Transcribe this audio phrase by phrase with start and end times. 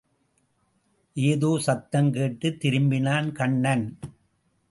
[1.13, 3.99] ஏதோ சத்தம் கேட்டுத் திரும்பினான் கண்ணன்.